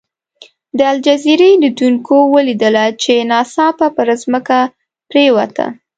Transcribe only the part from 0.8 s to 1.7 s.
الجزیرې